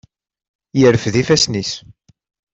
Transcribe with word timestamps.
Yerfed 0.79 1.15
ifassen-is. 1.21 1.71